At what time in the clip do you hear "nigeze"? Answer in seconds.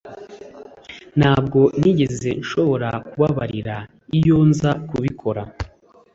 1.79-2.29